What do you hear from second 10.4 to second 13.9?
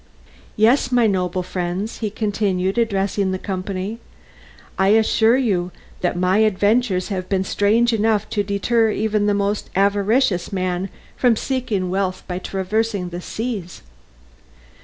men from seeking wealth by traversing the seas.